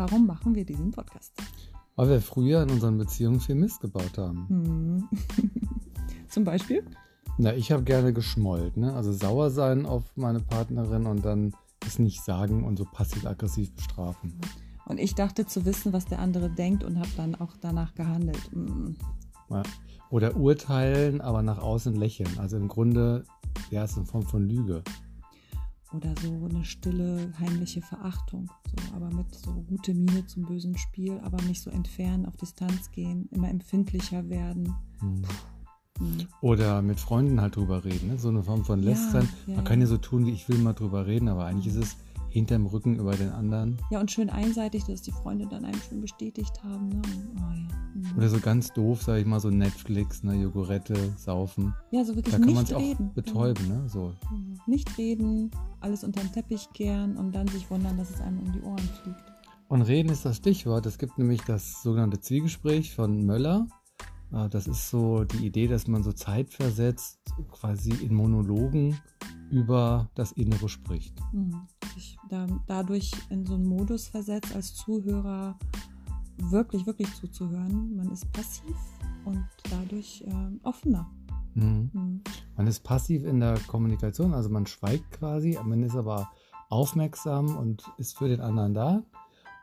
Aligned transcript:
Warum 0.00 0.26
machen 0.26 0.54
wir 0.54 0.64
diesen 0.64 0.92
Podcast? 0.92 1.34
Weil 1.94 2.08
wir 2.08 2.20
früher 2.22 2.62
in 2.62 2.70
unseren 2.70 2.96
Beziehungen 2.96 3.38
viel 3.38 3.54
Mist 3.54 3.82
gebaut 3.82 4.16
haben. 4.16 4.48
Hm. 4.48 5.08
Zum 6.28 6.44
Beispiel? 6.44 6.82
Na, 7.36 7.52
ich 7.52 7.70
habe 7.70 7.82
gerne 7.82 8.14
geschmollt, 8.14 8.78
ne? 8.78 8.94
Also 8.94 9.12
sauer 9.12 9.50
sein 9.50 9.84
auf 9.84 10.04
meine 10.16 10.40
Partnerin 10.40 11.04
und 11.04 11.22
dann 11.22 11.52
es 11.86 11.98
nicht 11.98 12.22
sagen 12.22 12.64
und 12.64 12.78
so 12.78 12.86
passiv-aggressiv 12.86 13.74
bestrafen. 13.74 14.40
Und 14.86 14.98
ich 14.98 15.14
dachte 15.14 15.44
zu 15.44 15.66
wissen, 15.66 15.92
was 15.92 16.06
der 16.06 16.20
andere 16.20 16.48
denkt 16.48 16.82
und 16.82 16.98
habe 16.98 17.10
dann 17.18 17.34
auch 17.34 17.58
danach 17.60 17.94
gehandelt. 17.94 18.50
Hm. 18.54 18.96
Ja. 19.50 19.62
Oder 20.08 20.34
urteilen, 20.34 21.20
aber 21.20 21.42
nach 21.42 21.58
außen 21.58 21.94
lächeln. 21.94 22.38
Also 22.38 22.56
im 22.56 22.68
Grunde, 22.68 23.24
ja, 23.70 23.84
es 23.84 23.90
ist 23.90 23.98
eine 23.98 24.06
Form 24.06 24.22
von 24.22 24.48
Lüge. 24.48 24.82
Oder 25.92 26.14
so 26.22 26.48
eine 26.48 26.64
stille, 26.64 27.32
heimliche 27.38 27.82
Verachtung. 27.82 28.48
So, 28.66 28.94
aber 28.94 29.10
mit 29.12 29.34
so 29.34 29.50
gute 29.68 29.92
Miene 29.92 30.24
zum 30.26 30.44
bösen 30.44 30.78
Spiel, 30.78 31.18
aber 31.24 31.42
nicht 31.42 31.62
so 31.62 31.70
entfernen, 31.70 32.26
auf 32.26 32.36
Distanz 32.36 32.92
gehen, 32.92 33.28
immer 33.32 33.48
empfindlicher 33.48 34.28
werden. 34.28 34.74
Hm. 35.00 35.22
Hm. 35.98 36.28
Oder 36.40 36.80
mit 36.80 37.00
Freunden 37.00 37.40
halt 37.40 37.56
drüber 37.56 37.84
reden. 37.84 38.08
Ne? 38.08 38.18
So 38.18 38.28
eine 38.28 38.42
Form 38.42 38.64
von 38.64 38.82
Lästern. 38.82 39.28
ja, 39.46 39.56
Man 39.56 39.64
kann 39.64 39.80
ja 39.80 39.86
so 39.86 39.98
tun, 39.98 40.26
wie 40.26 40.32
ich 40.32 40.48
will 40.48 40.58
mal 40.58 40.74
drüber 40.74 41.06
reden, 41.06 41.28
aber 41.28 41.44
eigentlich 41.46 41.74
ist 41.74 41.82
es 41.82 41.96
hinterm 42.30 42.66
Rücken 42.66 42.96
über 42.98 43.14
den 43.16 43.30
anderen. 43.30 43.76
Ja, 43.90 44.00
und 44.00 44.10
schön 44.10 44.30
einseitig, 44.30 44.84
dass 44.84 45.02
die 45.02 45.12
Freunde 45.12 45.46
dann 45.48 45.64
einem 45.64 45.80
schön 45.82 46.00
bestätigt 46.00 46.62
haben. 46.62 46.88
Ne? 46.88 47.02
Oh, 47.36 47.40
ja. 47.40 48.08
Hm. 48.10 48.16
Oder 48.16 48.28
so 48.28 48.38
ganz 48.40 48.72
doof, 48.72 49.02
sag 49.02 49.18
ich 49.20 49.26
mal, 49.26 49.40
so 49.40 49.50
Netflix, 49.50 50.22
ne, 50.22 50.34
Jogurette, 50.40 50.94
saufen. 51.16 51.74
ja, 51.90 52.04
so 52.04 52.14
wirklich 52.14 52.32
Da 52.34 52.38
kann 52.40 52.46
man 52.54 52.56
nicht 52.62 52.68
sich 52.68 52.76
auch 52.76 52.80
reden. 52.80 53.12
betäuben, 53.14 53.68
ne? 53.68 53.88
So. 53.88 54.12
Ja. 54.30 54.38
Nicht 54.66 54.96
reden, 54.96 55.50
alles 55.80 56.04
unter 56.04 56.20
den 56.20 56.32
Teppich 56.32 56.68
kehren 56.72 57.16
und 57.16 57.34
dann 57.34 57.48
sich 57.48 57.68
wundern, 57.70 57.96
dass 57.98 58.10
es 58.10 58.20
einem 58.20 58.38
um 58.38 58.52
die 58.52 58.60
Ohren 58.62 58.78
fliegt. 59.02 59.20
Und 59.68 59.82
reden 59.82 60.08
ist 60.10 60.24
das 60.24 60.36
Stichwort. 60.36 60.86
Es 60.86 60.98
gibt 60.98 61.18
nämlich 61.18 61.42
das 61.42 61.82
sogenannte 61.82 62.20
Zwiegespräch 62.20 62.94
von 62.94 63.24
Möller. 63.26 63.66
Äh, 64.32 64.48
Das 64.48 64.66
ist 64.66 64.88
so 64.90 65.24
die 65.24 65.46
Idee, 65.46 65.66
dass 65.68 65.86
man 65.88 66.02
so 66.02 66.12
zeitversetzt 66.12 67.18
quasi 67.50 67.90
in 67.90 68.14
Monologen 68.14 68.98
über 69.50 70.08
das 70.14 70.32
Innere 70.32 70.68
spricht. 70.68 71.18
Mhm. 71.32 71.66
Sich 72.00 72.16
da, 72.30 72.46
dadurch 72.66 73.10
in 73.28 73.44
so 73.44 73.56
einen 73.56 73.66
Modus 73.66 74.08
versetzt, 74.08 74.54
als 74.56 74.74
Zuhörer 74.74 75.58
wirklich, 76.38 76.86
wirklich 76.86 77.12
zuzuhören. 77.14 77.94
Man 77.94 78.10
ist 78.10 78.32
passiv 78.32 78.74
und 79.26 79.44
dadurch 79.70 80.24
ähm, 80.26 80.60
offener. 80.62 81.10
Mhm. 81.54 81.90
Mhm. 81.92 82.20
Man 82.56 82.66
ist 82.66 82.82
passiv 82.84 83.26
in 83.26 83.38
der 83.40 83.58
Kommunikation, 83.66 84.32
also 84.32 84.48
man 84.48 84.64
schweigt 84.66 85.10
quasi, 85.10 85.58
man 85.62 85.82
ist 85.82 85.94
aber 85.94 86.30
aufmerksam 86.70 87.54
und 87.58 87.84
ist 87.98 88.16
für 88.16 88.28
den 88.28 88.40
anderen 88.40 88.72
da. 88.72 89.02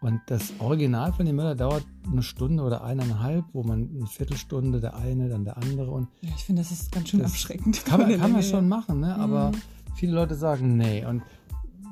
Und 0.00 0.22
das 0.26 0.54
Original 0.58 1.12
von 1.12 1.26
dem 1.26 1.36
Möller 1.36 1.54
dauert 1.54 1.84
eine 2.10 2.22
Stunde 2.22 2.62
oder 2.62 2.82
eineinhalb, 2.82 3.44
wo 3.52 3.62
man 3.62 3.90
eine 3.94 4.06
Viertelstunde 4.06 4.80
der 4.80 4.96
eine, 4.96 5.28
dann 5.28 5.44
der 5.44 5.58
andere 5.58 5.90
und 5.90 6.08
Ja, 6.22 6.30
ich 6.34 6.44
finde, 6.44 6.62
das 6.62 6.70
ist 6.72 6.90
ganz 6.92 7.10
schön 7.10 7.22
abschreckend. 7.22 7.84
kann 7.84 8.00
man, 8.00 8.16
kann 8.18 8.32
man 8.32 8.42
schon 8.42 8.68
machen, 8.68 9.00
ne? 9.00 9.14
aber 9.16 9.50
Mhm. 9.50 9.56
viele 9.96 10.12
Leute 10.14 10.34
sagen 10.34 10.78
nee. 10.78 11.04
Und 11.04 11.22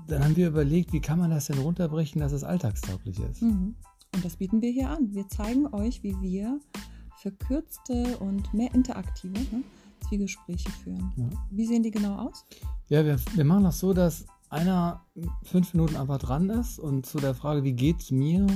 dann 0.06 0.24
haben 0.24 0.36
wir 0.36 0.48
überlegt, 0.48 0.92
wie 0.92 1.00
kann 1.00 1.18
man 1.18 1.30
das 1.30 1.46
denn 1.46 1.58
runterbrechen, 1.58 2.20
dass 2.20 2.32
es 2.32 2.44
alltagstauglich 2.44 3.18
ist. 3.20 3.42
Mhm. 3.42 3.74
Und 4.14 4.24
das 4.24 4.36
bieten 4.36 4.60
wir 4.60 4.70
hier 4.70 4.90
an. 4.90 5.14
Wir 5.14 5.28
zeigen 5.28 5.66
euch, 5.72 6.02
wie 6.02 6.14
wir 6.20 6.60
verkürzte 7.20 8.18
und 8.18 8.52
mehr 8.54 8.74
interaktive 8.74 9.38
ne, 9.38 9.62
Zwiegespräche 10.08 10.70
führen. 10.70 11.12
Ja. 11.16 11.28
Wie 11.50 11.66
sehen 11.66 11.82
die 11.82 11.90
genau 11.90 12.16
aus? 12.16 12.44
Ja, 12.88 13.04
wir, 13.04 13.18
wir 13.34 13.44
machen 13.44 13.64
das 13.64 13.78
so, 13.78 13.92
dass 13.92 14.26
einer 14.48 15.04
fünf 15.44 15.74
Minuten 15.74 15.96
einfach 15.96 16.18
dran 16.18 16.50
ist 16.50 16.78
und 16.78 17.06
zu 17.06 17.18
der 17.18 17.34
Frage, 17.34 17.62
wie 17.62 17.72
geht's 17.72 18.10
mir 18.10 18.46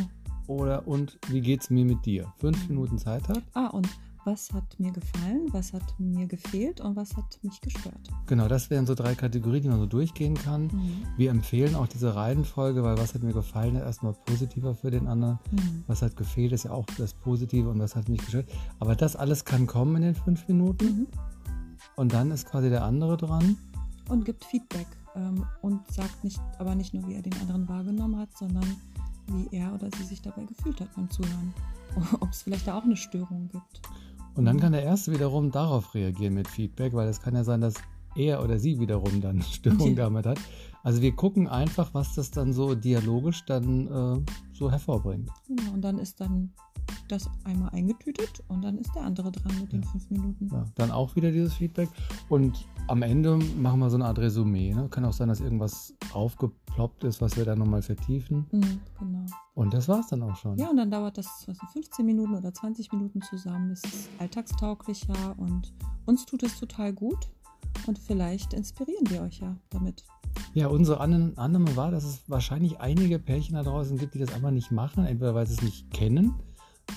oder 0.46 0.86
und 0.88 1.18
wie 1.28 1.40
geht's 1.40 1.70
mir 1.70 1.84
mit 1.84 2.04
dir, 2.04 2.32
fünf 2.38 2.68
Minuten 2.68 2.98
Zeit 2.98 3.28
hat. 3.28 3.42
Ah, 3.54 3.68
und 3.68 3.88
was 4.24 4.52
hat 4.52 4.78
mir 4.78 4.92
gefallen, 4.92 5.48
was 5.52 5.72
hat 5.72 5.82
mir 5.98 6.26
gefehlt 6.26 6.80
und 6.80 6.96
was 6.96 7.16
hat 7.16 7.38
mich 7.42 7.60
gestört? 7.60 8.08
Genau, 8.26 8.48
das 8.48 8.70
wären 8.70 8.86
so 8.86 8.94
drei 8.94 9.14
Kategorien, 9.14 9.62
die 9.62 9.68
man 9.68 9.78
so 9.78 9.86
durchgehen 9.86 10.34
kann. 10.34 10.64
Mhm. 10.64 11.02
Wir 11.16 11.30
empfehlen 11.30 11.74
auch 11.74 11.86
diese 11.86 12.14
Reihenfolge, 12.14 12.82
weil 12.82 12.96
was 12.98 13.14
hat 13.14 13.22
mir 13.22 13.32
gefallen, 13.32 13.76
ist 13.76 13.82
erstmal 13.82 14.14
positiver 14.24 14.74
für 14.74 14.90
den 14.90 15.06
anderen. 15.06 15.38
Mhm. 15.50 15.84
Was 15.86 16.02
hat 16.02 16.16
gefehlt, 16.16 16.52
ist 16.52 16.64
ja 16.64 16.70
auch 16.70 16.86
das 16.98 17.14
Positive 17.14 17.68
und 17.68 17.78
was 17.78 17.94
hat 17.96 18.08
mich 18.08 18.20
gestört. 18.20 18.48
Aber 18.80 18.94
das 18.96 19.16
alles 19.16 19.44
kann 19.44 19.66
kommen 19.66 19.96
in 19.96 20.02
den 20.02 20.14
fünf 20.14 20.48
Minuten 20.48 20.84
Mhm. 20.84 21.06
und 21.96 22.12
dann 22.12 22.30
ist 22.30 22.46
quasi 22.46 22.70
der 22.70 22.84
andere 22.84 23.16
dran. 23.16 23.56
Und 24.08 24.24
gibt 24.24 24.44
Feedback 24.44 24.86
ähm, 25.14 25.46
und 25.62 25.80
sagt 25.92 26.24
nicht, 26.24 26.40
aber 26.58 26.74
nicht 26.74 26.92
nur, 26.94 27.06
wie 27.08 27.14
er 27.14 27.22
den 27.22 27.34
anderen 27.40 27.68
wahrgenommen 27.68 28.18
hat, 28.18 28.36
sondern 28.36 28.64
wie 29.28 29.48
er 29.56 29.72
oder 29.72 29.88
sie 29.96 30.04
sich 30.04 30.20
dabei 30.20 30.44
gefühlt 30.44 30.80
hat 30.80 30.94
beim 30.94 31.08
Zuhören. 31.10 31.54
Ob 32.20 32.30
es 32.30 32.42
vielleicht 32.42 32.66
da 32.66 32.76
auch 32.76 32.82
eine 32.84 32.96
Störung 32.96 33.48
gibt. 33.48 33.80
Und 34.36 34.46
dann 34.46 34.58
kann 34.58 34.72
der 34.72 34.82
Erste 34.82 35.12
wiederum 35.12 35.50
darauf 35.50 35.94
reagieren 35.94 36.34
mit 36.34 36.48
Feedback, 36.48 36.92
weil 36.92 37.08
es 37.08 37.20
kann 37.20 37.34
ja 37.34 37.44
sein, 37.44 37.60
dass 37.60 37.74
er 38.16 38.42
oder 38.42 38.58
sie 38.58 38.78
wiederum 38.80 39.20
dann 39.20 39.42
Störung 39.52 39.80
Okay. 39.80 39.94
damit 39.94 40.26
hat. 40.26 40.38
Also 40.82 41.00
wir 41.02 41.12
gucken 41.12 41.48
einfach, 41.48 41.94
was 41.94 42.14
das 42.14 42.30
dann 42.30 42.52
so 42.52 42.74
dialogisch 42.74 43.44
dann 43.46 43.86
äh, 43.86 44.32
so 44.52 44.70
hervorbringt. 44.70 45.30
Genau, 45.46 45.72
und 45.72 45.82
dann 45.82 45.98
ist 45.98 46.20
dann 46.20 46.52
das 47.14 47.30
einmal 47.44 47.70
eingetütet 47.70 48.42
und 48.48 48.62
dann 48.62 48.78
ist 48.78 48.94
der 48.94 49.02
andere 49.02 49.30
dran 49.32 49.52
mit 49.60 49.72
den 49.72 49.82
Ja. 49.82 49.88
fünf 49.88 50.10
Minuten. 50.10 50.48
Ja, 50.52 50.64
dann 50.74 50.90
auch 50.90 51.14
wieder 51.16 51.30
dieses 51.30 51.54
Feedback. 51.54 51.88
Und 52.28 52.66
am 52.88 53.02
Ende 53.02 53.36
machen 53.36 53.80
wir 53.80 53.90
so 53.90 53.96
eine 53.96 54.06
Art 54.06 54.18
Resümee. 54.18 54.74
Ne? 54.74 54.88
Kann 54.90 55.04
auch 55.04 55.12
sein, 55.12 55.28
dass 55.28 55.40
irgendwas 55.40 55.94
aufgeploppt 56.12 57.04
ist, 57.04 57.20
was 57.20 57.36
wir 57.36 57.44
dann 57.44 57.58
nochmal 57.58 57.82
vertiefen. 57.82 58.46
Mhm, 58.52 58.80
genau. 58.98 59.26
Und 59.54 59.72
das 59.72 59.88
war's 59.88 60.08
dann 60.08 60.22
auch 60.22 60.36
schon. 60.36 60.58
Ja, 60.58 60.68
und 60.68 60.76
dann 60.76 60.90
dauert 60.90 61.16
das 61.16 61.44
was, 61.46 61.58
15 61.72 62.04
Minuten 62.04 62.34
oder 62.34 62.52
20 62.52 62.92
Minuten 62.92 63.22
zusammen. 63.22 63.70
Es 63.70 63.82
ist 63.84 64.08
alltagstauglicher 64.18 65.34
und 65.38 65.72
uns 66.06 66.26
tut 66.26 66.42
es 66.42 66.58
total 66.58 66.92
gut. 66.92 67.28
Und 67.86 67.98
vielleicht 67.98 68.52
inspirieren 68.54 69.08
wir 69.10 69.22
euch 69.22 69.40
ja 69.40 69.56
damit. 69.70 70.04
Ja, 70.52 70.68
unsere 70.68 71.00
Annahme 71.00 71.76
war, 71.76 71.90
dass 71.90 72.04
es 72.04 72.22
wahrscheinlich 72.28 72.80
einige 72.80 73.18
Pärchen 73.18 73.54
da 73.54 73.62
draußen 73.62 73.98
gibt, 73.98 74.14
die 74.14 74.18
das 74.18 74.32
einfach 74.32 74.50
nicht 74.50 74.70
machen. 74.70 75.04
Entweder 75.04 75.34
weil 75.34 75.46
sie 75.46 75.54
es 75.54 75.62
nicht 75.62 75.90
kennen, 75.92 76.34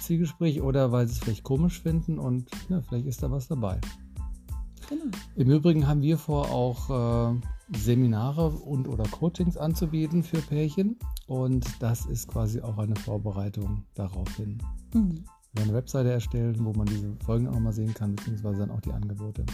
Zielgespräch, 0.01 0.61
oder 0.61 0.91
weil 0.91 1.07
sie 1.07 1.13
es 1.13 1.19
vielleicht 1.19 1.43
komisch 1.43 1.81
finden 1.81 2.19
und 2.19 2.49
ja, 2.69 2.81
vielleicht 2.81 3.05
ist 3.07 3.23
da 3.23 3.31
was 3.31 3.47
dabei. 3.47 3.79
Genau. 4.89 5.03
Im 5.35 5.49
Übrigen 5.51 5.87
haben 5.87 6.01
wir 6.01 6.17
vor, 6.17 6.49
auch 6.49 7.33
äh, 7.33 7.41
Seminare 7.77 8.49
und 8.49 8.87
oder 8.87 9.03
Coachings 9.05 9.57
anzubieten 9.57 10.23
für 10.23 10.37
Pärchen. 10.37 10.97
Und 11.27 11.65
das 11.81 12.05
ist 12.05 12.29
quasi 12.29 12.61
auch 12.61 12.77
eine 12.77 12.95
Vorbereitung 12.95 13.83
darauf 13.95 14.29
hin. 14.37 14.57
Mhm, 14.93 15.09
Wir 15.51 15.61
werden 15.61 15.69
eine 15.69 15.73
Webseite 15.73 16.09
erstellen, 16.11 16.55
wo 16.63 16.71
man 16.71 16.85
diese 16.85 17.13
Folgen 17.25 17.47
auch 17.49 17.53
nochmal 17.53 17.73
sehen 17.73 17.93
kann, 17.93 18.15
beziehungsweise 18.15 18.59
dann 18.59 18.71
auch 18.71 18.79
die 18.79 18.93
Angebote. 18.93 19.45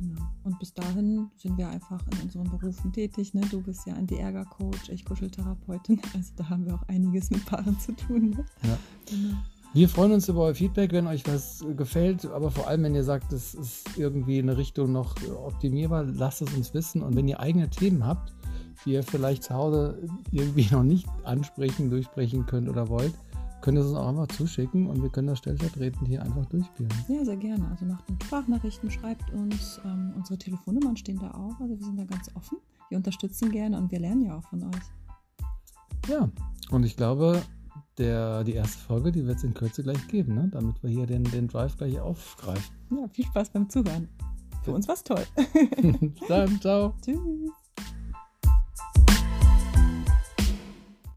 genau. 0.00 0.22
Und 0.42 0.58
bis 0.58 0.74
dahin 0.74 1.28
sind 1.36 1.56
wir 1.56 1.68
einfach 1.68 2.02
in 2.10 2.22
unseren 2.22 2.50
Berufen 2.50 2.92
tätig. 2.92 3.32
Ne? 3.34 3.42
Du 3.48 3.60
bist 3.62 3.86
ja 3.86 3.94
Anti-Ärger-Coach, 3.94 4.88
ich 4.88 5.04
Kuscheltherapeutin. 5.04 6.00
Also 6.16 6.32
da 6.34 6.48
haben 6.48 6.66
wir 6.66 6.74
auch 6.74 6.88
einiges 6.88 7.30
mit 7.30 7.46
Paaren 7.46 7.78
zu 7.78 7.92
tun. 7.92 8.30
Ne? 8.30 8.44
Ja. 8.64 8.76
Genau. 9.08 9.36
Wir 9.72 9.88
freuen 9.88 10.10
uns 10.10 10.28
über 10.28 10.40
euer 10.42 10.54
Feedback, 10.54 10.90
wenn 10.90 11.06
euch 11.06 11.24
was 11.28 11.64
gefällt, 11.76 12.26
aber 12.26 12.50
vor 12.50 12.66
allem, 12.66 12.82
wenn 12.82 12.94
ihr 12.96 13.04
sagt, 13.04 13.32
es 13.32 13.54
ist 13.54 13.96
irgendwie 13.96 14.40
eine 14.40 14.56
Richtung 14.56 14.90
noch 14.90 15.14
optimierbar, 15.46 16.02
lasst 16.02 16.42
es 16.42 16.52
uns 16.54 16.74
wissen. 16.74 17.02
Und 17.02 17.14
wenn 17.14 17.28
ihr 17.28 17.38
eigene 17.38 17.70
Themen 17.70 18.04
habt, 18.04 18.34
die 18.84 18.94
ihr 18.94 19.04
vielleicht 19.04 19.44
zu 19.44 19.54
Hause 19.54 20.02
irgendwie 20.32 20.66
noch 20.72 20.82
nicht 20.82 21.06
ansprechen, 21.22 21.88
durchsprechen 21.88 22.46
könnt 22.46 22.68
oder 22.68 22.88
wollt, 22.88 23.14
könnt 23.60 23.78
ihr 23.78 23.82
es 23.82 23.86
uns 23.86 23.96
auch 23.96 24.08
einfach 24.08 24.26
zuschicken 24.36 24.88
und 24.88 25.02
wir 25.04 25.10
können 25.10 25.28
das 25.28 25.38
stellvertretend 25.38 26.08
hier 26.08 26.22
einfach 26.22 26.46
durchspielen. 26.46 26.92
Ja, 27.08 27.24
sehr 27.24 27.36
gerne. 27.36 27.68
Also 27.70 27.84
macht 27.84 28.10
uns 28.10 28.24
Sprachnachrichten, 28.24 28.90
schreibt 28.90 29.32
uns. 29.32 29.80
Ähm, 29.84 30.14
unsere 30.16 30.36
Telefonnummern 30.36 30.96
stehen 30.96 31.20
da 31.20 31.30
auch. 31.30 31.60
Also 31.60 31.78
wir 31.78 31.86
sind 31.86 31.96
da 31.96 32.04
ganz 32.04 32.28
offen. 32.34 32.58
Wir 32.88 32.96
unterstützen 32.98 33.52
gerne 33.52 33.78
und 33.78 33.92
wir 33.92 34.00
lernen 34.00 34.22
ja 34.22 34.36
auch 34.36 34.44
von 34.48 34.64
euch. 34.64 36.08
Ja, 36.08 36.28
und 36.72 36.82
ich 36.82 36.96
glaube, 36.96 37.40
der, 38.00 38.42
die 38.44 38.54
erste 38.54 38.78
Folge, 38.78 39.12
die 39.12 39.26
wird 39.26 39.38
es 39.38 39.44
in 39.44 39.54
Kürze 39.54 39.82
gleich 39.82 40.08
geben, 40.08 40.34
ne? 40.34 40.48
damit 40.50 40.82
wir 40.82 40.90
hier 40.90 41.06
den, 41.06 41.24
den 41.24 41.46
Drive 41.46 41.76
gleich 41.76 42.00
aufgreifen. 42.00 42.74
Ja, 42.90 43.06
viel 43.08 43.26
Spaß 43.26 43.50
beim 43.50 43.68
Zuhören. 43.68 44.08
Für 44.64 44.72
uns 44.72 44.88
war's 44.88 45.04
toll. 45.04 45.24
Bis 45.36 46.28
dann, 46.28 46.60
ciao. 46.60 46.94
Tschüss. 47.04 47.18